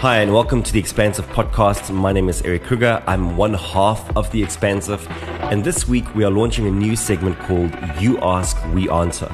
Hi, 0.00 0.22
and 0.22 0.32
welcome 0.32 0.62
to 0.62 0.72
the 0.72 0.78
Expansive 0.78 1.26
Podcast. 1.26 1.92
My 1.94 2.10
name 2.10 2.30
is 2.30 2.40
Erik 2.40 2.64
Kruger. 2.64 3.02
I'm 3.06 3.36
one 3.36 3.52
half 3.52 4.16
of 4.16 4.32
the 4.32 4.42
Expansive, 4.42 5.06
and 5.50 5.62
this 5.62 5.86
week 5.86 6.14
we 6.14 6.24
are 6.24 6.30
launching 6.30 6.66
a 6.66 6.70
new 6.70 6.96
segment 6.96 7.38
called 7.40 7.70
You 8.00 8.18
Ask, 8.22 8.56
We 8.72 8.88
Answer, 8.88 9.26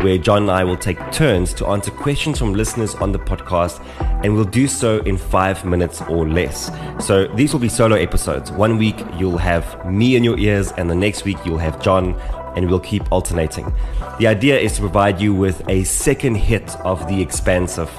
where 0.00 0.16
John 0.16 0.44
and 0.44 0.50
I 0.50 0.64
will 0.64 0.78
take 0.78 0.98
turns 1.12 1.52
to 1.52 1.66
answer 1.66 1.90
questions 1.90 2.38
from 2.38 2.54
listeners 2.54 2.94
on 2.94 3.12
the 3.12 3.18
podcast, 3.18 3.84
and 4.24 4.34
we'll 4.34 4.46
do 4.46 4.66
so 4.66 5.00
in 5.00 5.18
five 5.18 5.62
minutes 5.66 6.00
or 6.08 6.26
less. 6.26 6.70
So 7.06 7.26
these 7.34 7.52
will 7.52 7.60
be 7.60 7.68
solo 7.68 7.96
episodes. 7.96 8.50
One 8.50 8.78
week 8.78 9.04
you'll 9.18 9.36
have 9.36 9.84
me 9.84 10.16
in 10.16 10.24
your 10.24 10.38
ears, 10.38 10.72
and 10.78 10.88
the 10.88 10.94
next 10.94 11.26
week 11.26 11.36
you'll 11.44 11.58
have 11.58 11.82
John, 11.82 12.18
and 12.56 12.70
we'll 12.70 12.80
keep 12.80 13.12
alternating. 13.12 13.70
The 14.18 14.28
idea 14.28 14.58
is 14.58 14.72
to 14.76 14.80
provide 14.80 15.20
you 15.20 15.34
with 15.34 15.68
a 15.68 15.84
second 15.84 16.36
hit 16.36 16.76
of 16.76 17.06
the 17.08 17.20
Expansive 17.20 17.90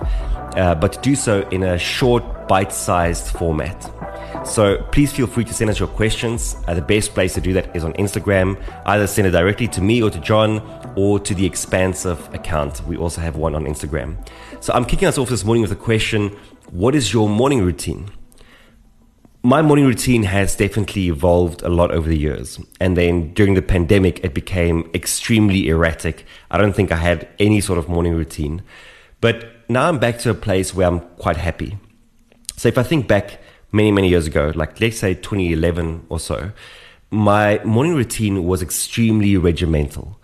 uh, 0.55 0.75
but 0.75 0.93
to 0.93 1.01
do 1.01 1.15
so 1.15 1.47
in 1.49 1.63
a 1.63 1.77
short, 1.77 2.47
bite 2.47 2.71
sized 2.71 3.27
format. 3.37 3.91
So 4.45 4.83
please 4.91 5.11
feel 5.11 5.27
free 5.27 5.43
to 5.43 5.53
send 5.53 5.69
us 5.69 5.79
your 5.79 5.87
questions. 5.87 6.55
Uh, 6.67 6.75
the 6.75 6.81
best 6.81 7.13
place 7.13 7.33
to 7.33 7.41
do 7.41 7.53
that 7.53 7.75
is 7.75 7.83
on 7.83 7.93
Instagram. 7.93 8.61
Either 8.85 9.07
send 9.07 9.27
it 9.27 9.31
directly 9.31 9.67
to 9.69 9.81
me 9.81 10.01
or 10.01 10.09
to 10.11 10.19
John 10.19 10.61
or 10.95 11.19
to 11.19 11.33
the 11.33 11.45
Expansive 11.45 12.31
account. 12.33 12.85
We 12.85 12.95
also 12.95 13.21
have 13.21 13.35
one 13.35 13.55
on 13.55 13.65
Instagram. 13.65 14.17
So 14.61 14.71
I'm 14.73 14.85
kicking 14.85 15.07
us 15.07 15.17
off 15.17 15.29
this 15.29 15.43
morning 15.43 15.63
with 15.63 15.71
a 15.71 15.75
question 15.75 16.29
What 16.69 16.95
is 16.95 17.11
your 17.11 17.27
morning 17.27 17.63
routine? 17.63 18.11
My 19.41 19.61
morning 19.61 19.85
routine 19.85 20.23
has 20.23 20.55
definitely 20.55 21.07
evolved 21.07 21.61
a 21.61 21.69
lot 21.69 21.91
over 21.91 22.09
the 22.09 22.17
years. 22.17 22.59
And 22.79 22.97
then 22.97 23.33
during 23.33 23.53
the 23.53 23.61
pandemic, 23.61 24.23
it 24.23 24.33
became 24.33 24.89
extremely 24.93 25.67
erratic. 25.67 26.25
I 26.49 26.57
don't 26.57 26.73
think 26.73 26.91
I 26.91 26.95
had 26.95 27.27
any 27.39 27.61
sort 27.61 27.77
of 27.77 27.87
morning 27.87 28.15
routine. 28.15 28.63
But 29.21 29.54
now 29.69 29.87
I'm 29.87 29.99
back 29.99 30.19
to 30.19 30.29
a 30.29 30.33
place 30.33 30.73
where 30.73 30.87
I'm 30.87 30.99
quite 31.17 31.37
happy. 31.37 31.77
So 32.57 32.67
if 32.67 32.77
I 32.77 32.83
think 32.83 33.07
back 33.07 33.39
many, 33.71 33.91
many 33.91 34.09
years 34.09 34.27
ago, 34.27 34.51
like 34.55 34.79
let's 34.79 34.97
say 34.97 35.13
2011 35.13 36.07
or 36.09 36.19
so, 36.19 36.51
my 37.11 37.63
morning 37.63 37.95
routine 37.95 38.45
was 38.45 38.61
extremely 38.61 39.37
regimental. 39.37 40.19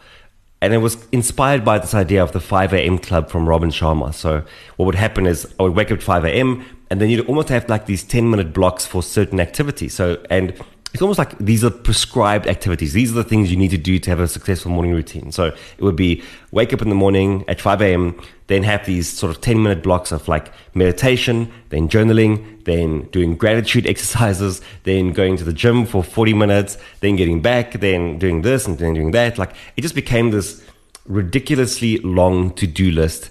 And 0.61 0.73
it 0.73 0.77
was 0.77 1.07
inspired 1.11 1.66
by 1.66 1.79
this 1.79 1.95
idea 1.95 2.21
of 2.21 2.33
the 2.33 2.39
5 2.39 2.73
a.m. 2.73 2.99
club 2.99 3.29
from 3.29 3.49
Robin 3.49 3.71
Sharma. 3.71 4.13
So 4.13 4.43
what 4.75 4.85
would 4.85 4.95
happen 4.95 5.25
is 5.25 5.51
I 5.59 5.63
would 5.63 5.75
wake 5.75 5.91
up 5.91 5.97
at 5.97 6.03
5 6.03 6.25
a.m. 6.25 6.63
and 6.89 7.01
then 7.01 7.09
you'd 7.09 7.25
almost 7.27 7.49
have 7.49 7.67
like 7.67 7.88
these 7.88 8.03
10 8.03 8.29
minute 8.29 8.53
blocks 8.53 8.85
for 8.85 9.01
certain 9.01 9.39
activities. 9.39 9.95
So, 9.95 10.23
and 10.29 10.53
it's 10.94 11.02
almost 11.02 11.20
like 11.20 11.38
these 11.38 11.64
are 11.64 11.70
prescribed 11.70 12.47
activities. 12.47 12.92
These 12.92 13.11
are 13.11 13.16
the 13.16 13.23
things 13.23 13.50
you 13.50 13.56
need 13.56 13.72
to 13.72 13.78
do 13.78 13.97
to 14.00 14.09
have 14.09 14.20
a 14.20 14.28
successful 14.28 14.72
morning 14.72 14.92
routine. 14.92 15.31
So 15.31 15.45
it 15.45 15.81
would 15.81 15.95
be 15.95 16.22
wake 16.52 16.73
up 16.73 16.81
in 16.81 16.89
the 16.89 16.95
morning 16.95 17.45
at 17.47 17.61
5 17.61 17.81
a.m., 17.81 18.20
then 18.47 18.64
have 18.64 18.86
these 18.86 19.08
sort 19.08 19.34
of 19.34 19.39
10 19.39 19.64
minute 19.64 19.81
blocks 19.81 20.12
of 20.12 20.28
like 20.28 20.52
meditation, 20.73 21.50
then 21.69 21.88
journaling, 21.88 22.66
then 22.66 23.03
doing 23.12 23.38
gratitude 23.38 23.88
exercises, 23.94 24.62
then 24.84 25.14
going 25.14 25.38
to 25.38 25.45
the 25.45 25.53
gym 25.53 25.86
for 25.86 26.03
40 26.03 26.34
minutes, 26.34 26.78
then 27.00 27.16
getting 27.16 27.42
back, 27.42 27.73
then 27.80 28.19
doing 28.19 28.42
this 28.42 28.67
and 28.67 28.78
then 28.78 28.94
doing 28.94 29.12
that. 29.12 29.38
Like 29.38 29.56
it 29.78 29.81
just 29.81 29.95
became 29.95 30.31
this 30.31 30.62
ridiculously 31.06 32.00
long 32.00 32.53
to 32.56 32.67
do 32.67 32.92
list 32.92 33.30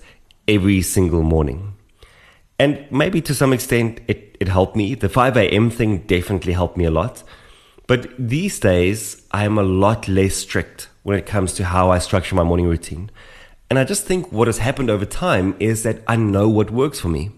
every 0.49 0.81
single 0.81 1.23
morning. 1.23 1.75
And 2.59 2.87
maybe 2.91 3.21
to 3.23 3.35
some 3.35 3.53
extent 3.53 4.01
it, 4.09 4.37
it 4.41 4.49
helped 4.49 4.77
me. 4.77 4.95
The 4.95 5.11
5 5.11 5.37
a.m. 5.37 5.69
thing 5.69 5.99
definitely 6.07 6.55
helped 6.55 6.79
me 6.79 6.87
a 6.87 6.91
lot. 6.91 7.23
But 7.91 8.15
these 8.17 8.61
days, 8.61 9.21
I 9.33 9.43
am 9.43 9.59
a 9.59 9.65
lot 9.65 10.07
less 10.07 10.37
strict 10.37 10.89
when 11.03 11.19
it 11.19 11.27
comes 11.27 11.55
to 11.55 11.65
how 11.65 11.91
I 11.91 11.99
structure 11.99 12.37
my 12.37 12.45
morning 12.45 12.69
routine. 12.69 13.11
And 13.69 13.81
I 13.81 13.85
just 13.85 14.07
think 14.07 14.31
what 14.31 14.47
has 14.47 14.59
happened 14.59 14.91
over 14.91 15.05
time 15.05 15.57
is 15.59 15.83
that 15.83 15.99
I 16.07 16.15
know 16.15 16.49
what 16.49 16.71
works 16.71 17.01
for 17.01 17.09
me. 17.09 17.33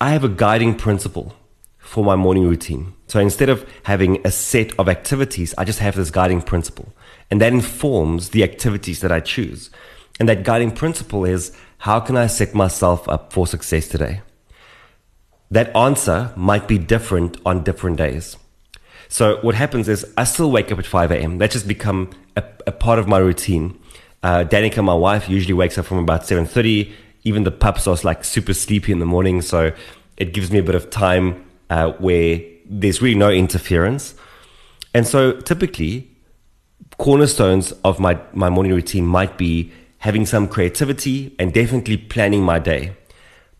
I 0.00 0.10
have 0.10 0.24
a 0.24 0.28
guiding 0.28 0.74
principle 0.74 1.36
for 1.78 2.02
my 2.02 2.16
morning 2.16 2.42
routine. 2.48 2.94
So 3.06 3.20
instead 3.20 3.48
of 3.48 3.64
having 3.84 4.26
a 4.26 4.32
set 4.32 4.76
of 4.76 4.88
activities, 4.88 5.54
I 5.56 5.62
just 5.62 5.78
have 5.78 5.94
this 5.94 6.10
guiding 6.10 6.42
principle. 6.42 6.92
And 7.30 7.40
that 7.40 7.52
informs 7.52 8.30
the 8.30 8.42
activities 8.42 9.02
that 9.02 9.12
I 9.12 9.20
choose. 9.20 9.70
And 10.18 10.28
that 10.28 10.42
guiding 10.42 10.72
principle 10.72 11.24
is 11.24 11.56
how 11.78 12.00
can 12.00 12.16
I 12.16 12.26
set 12.26 12.56
myself 12.56 13.08
up 13.08 13.32
for 13.32 13.46
success 13.46 13.86
today? 13.86 14.22
That 15.48 15.76
answer 15.76 16.32
might 16.34 16.66
be 16.66 16.78
different 16.78 17.40
on 17.46 17.62
different 17.62 17.96
days. 17.96 18.36
So 19.10 19.38
what 19.42 19.56
happens 19.56 19.88
is 19.88 20.06
I 20.16 20.22
still 20.22 20.52
wake 20.52 20.70
up 20.70 20.78
at 20.78 20.86
5 20.86 21.10
a.m. 21.10 21.38
That's 21.38 21.54
just 21.54 21.66
become 21.66 22.10
a, 22.36 22.44
a 22.68 22.72
part 22.72 23.00
of 23.00 23.08
my 23.08 23.18
routine. 23.18 23.76
Uh, 24.22 24.44
Danica, 24.44 24.84
my 24.84 24.94
wife, 24.94 25.28
usually 25.28 25.52
wakes 25.52 25.76
up 25.76 25.86
from 25.86 25.98
about 25.98 26.22
7.30. 26.22 26.92
Even 27.24 27.42
the 27.42 27.50
pups 27.50 27.88
are 27.88 27.96
like 28.04 28.22
super 28.22 28.54
sleepy 28.54 28.92
in 28.92 29.00
the 29.00 29.06
morning. 29.06 29.42
So 29.42 29.72
it 30.16 30.32
gives 30.32 30.52
me 30.52 30.60
a 30.60 30.62
bit 30.62 30.76
of 30.76 30.90
time 30.90 31.44
uh, 31.70 31.90
where 31.94 32.40
there's 32.64 33.02
really 33.02 33.18
no 33.18 33.30
interference. 33.30 34.14
And 34.94 35.04
so 35.04 35.40
typically, 35.40 36.08
cornerstones 36.98 37.72
of 37.84 37.98
my, 37.98 38.16
my 38.32 38.48
morning 38.48 38.72
routine 38.72 39.06
might 39.06 39.36
be 39.36 39.72
having 39.98 40.24
some 40.24 40.46
creativity 40.46 41.34
and 41.36 41.52
definitely 41.52 41.96
planning 41.96 42.42
my 42.42 42.60
day. 42.60 42.96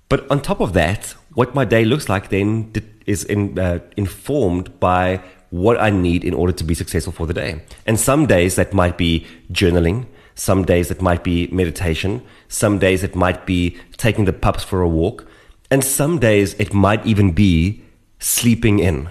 But 0.09 0.31
on 0.31 0.43
top 0.43 0.60
of 0.60 0.75
that, 0.75 1.16
what 1.34 1.56
my 1.56 1.65
day 1.65 1.84
looks 1.84 2.09
like 2.09 2.28
then 2.28 2.72
is 3.06 3.25
in, 3.25 3.59
uh, 3.59 3.81
informed 3.97 4.78
by 4.78 5.22
what 5.50 5.81
I 5.81 5.91
need 5.91 6.25
in 6.25 6.34
order 6.34 6.53
to 6.53 6.65
be 6.65 6.75
successful 6.75 7.12
for 7.12 7.27
the 7.27 7.34
day. 7.34 7.62
And 7.87 7.99
some 7.99 8.27
days 8.27 8.56
that 8.56 8.72
might 8.72 8.97
be 8.97 9.27
journaling, 9.53 10.06
some 10.34 10.65
days 10.65 10.91
it 10.91 11.03
might 11.03 11.22
be 11.22 11.49
meditation, 11.49 12.22
some 12.49 12.78
days 12.78 13.03
it 13.03 13.15
might 13.15 13.47
be 13.47 13.77
taking 13.97 14.25
the 14.25 14.33
pups 14.33 14.65
for 14.65 14.81
a 14.81 14.89
walk, 14.89 15.27
and 15.71 15.84
some 15.84 16.19
days 16.19 16.55
it 16.55 16.72
might 16.72 17.05
even 17.05 17.33
be 17.33 17.83
sleeping 18.19 18.78
in. 18.78 19.09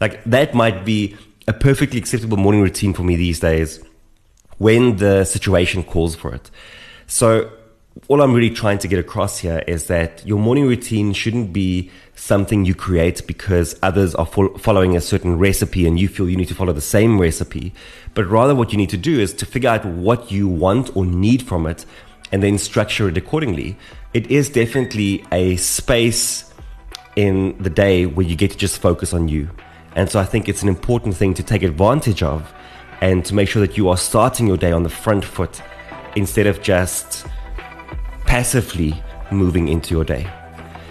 Like 0.00 0.22
that 0.24 0.54
might 0.54 0.84
be 0.84 1.16
a 1.48 1.52
perfectly 1.52 1.98
acceptable 1.98 2.36
morning 2.36 2.62
routine 2.62 2.92
for 2.92 3.02
me 3.02 3.16
these 3.16 3.40
days 3.40 3.82
when 4.58 4.96
the 4.96 5.24
situation 5.24 5.82
calls 5.82 6.14
for 6.14 6.34
it. 6.34 6.50
So 7.06 7.50
all 8.08 8.22
I'm 8.22 8.32
really 8.32 8.50
trying 8.50 8.78
to 8.78 8.88
get 8.88 8.98
across 8.98 9.38
here 9.38 9.62
is 9.66 9.86
that 9.86 10.26
your 10.26 10.38
morning 10.38 10.66
routine 10.66 11.12
shouldn't 11.12 11.52
be 11.52 11.90
something 12.14 12.64
you 12.64 12.74
create 12.74 13.26
because 13.26 13.76
others 13.82 14.14
are 14.14 14.26
fo- 14.26 14.56
following 14.58 14.96
a 14.96 15.00
certain 15.00 15.38
recipe 15.38 15.86
and 15.86 15.98
you 15.98 16.08
feel 16.08 16.28
you 16.28 16.36
need 16.36 16.48
to 16.48 16.54
follow 16.54 16.72
the 16.72 16.80
same 16.80 17.20
recipe. 17.20 17.72
But 18.14 18.26
rather, 18.26 18.54
what 18.54 18.72
you 18.72 18.78
need 18.78 18.90
to 18.90 18.96
do 18.96 19.20
is 19.20 19.32
to 19.34 19.46
figure 19.46 19.70
out 19.70 19.84
what 19.84 20.30
you 20.30 20.48
want 20.48 20.96
or 20.96 21.04
need 21.04 21.42
from 21.42 21.66
it 21.66 21.84
and 22.30 22.42
then 22.42 22.58
structure 22.58 23.08
it 23.08 23.16
accordingly. 23.16 23.76
It 24.14 24.30
is 24.30 24.48
definitely 24.48 25.24
a 25.30 25.56
space 25.56 26.52
in 27.16 27.56
the 27.62 27.70
day 27.70 28.06
where 28.06 28.26
you 28.26 28.36
get 28.36 28.52
to 28.52 28.56
just 28.56 28.78
focus 28.78 29.12
on 29.12 29.28
you. 29.28 29.50
And 29.94 30.08
so 30.10 30.18
I 30.18 30.24
think 30.24 30.48
it's 30.48 30.62
an 30.62 30.68
important 30.68 31.14
thing 31.14 31.34
to 31.34 31.42
take 31.42 31.62
advantage 31.62 32.22
of 32.22 32.52
and 33.02 33.24
to 33.26 33.34
make 33.34 33.48
sure 33.48 33.64
that 33.66 33.76
you 33.76 33.88
are 33.90 33.96
starting 33.96 34.46
your 34.46 34.56
day 34.56 34.72
on 34.72 34.82
the 34.82 34.88
front 34.88 35.24
foot 35.24 35.60
instead 36.16 36.46
of 36.46 36.62
just 36.62 37.26
passively 38.32 38.94
moving 39.30 39.68
into 39.68 39.92
your 39.92 40.04
day. 40.04 40.26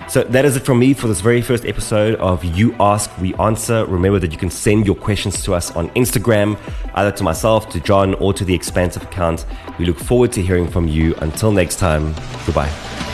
So 0.07 0.22
that 0.25 0.46
is 0.46 0.56
it 0.57 0.59
from 0.59 0.78
me 0.78 0.94
for 0.94 1.07
this 1.07 1.22
very 1.22 1.41
first 1.41 1.66
episode 1.66 2.13
of 2.19 2.44
You 2.44 2.75
Ask, 2.79 3.09
We 3.19 3.34
Answer. 3.35 3.84
Remember 3.88 4.19
that 4.19 4.31
you 4.31 4.38
can 4.38 4.52
send 4.52 4.85
your 4.85 4.96
questions 4.96 5.41
to 5.46 5.56
us 5.56 5.75
on 5.75 5.90
Instagram, 5.96 6.56
either 6.94 7.12
to 7.13 7.24
myself, 7.24 7.68
to 7.69 7.79
John, 7.79 8.13
or 8.16 8.31
to 8.31 8.46
the 8.46 8.53
Expansive 8.53 9.02
account. 9.02 9.47
We 9.79 9.85
look 9.85 9.97
forward 9.97 10.31
to 10.34 10.41
hearing 10.44 10.68
from 10.68 10.88
you. 10.88 11.16
Until 11.16 11.52
next 11.52 11.79
time, 11.79 12.13
goodbye. 12.46 13.10